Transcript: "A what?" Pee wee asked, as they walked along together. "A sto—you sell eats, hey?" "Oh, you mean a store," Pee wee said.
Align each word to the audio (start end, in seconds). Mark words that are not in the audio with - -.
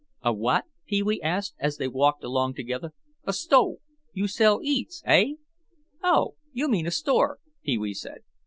"A 0.23 0.33
what?" 0.33 0.65
Pee 0.87 1.03
wee 1.03 1.21
asked, 1.21 1.53
as 1.59 1.77
they 1.77 1.87
walked 1.87 2.23
along 2.23 2.55
together. 2.55 2.91
"A 3.25 3.31
sto—you 3.31 4.27
sell 4.27 4.59
eats, 4.63 5.03
hey?" 5.05 5.37
"Oh, 6.01 6.33
you 6.51 6.67
mean 6.67 6.87
a 6.87 6.91
store," 6.91 7.37
Pee 7.61 7.77
wee 7.77 7.93
said. 7.93 8.21